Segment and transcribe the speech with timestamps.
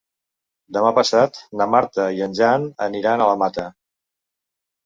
[0.77, 3.67] Demà passat na Marta i en Jan aniran a la Mata.